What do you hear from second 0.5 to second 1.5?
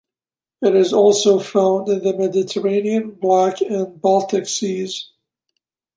It is also